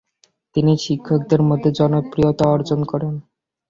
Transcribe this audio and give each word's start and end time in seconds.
তিনি 0.55 0.73
শিক্ষকদের 0.77 1.41
মধ্যে 1.41 1.69
জনপ্রিয়তা 1.79 2.45
অর্জন 2.47 2.79
করেন। 2.83 3.13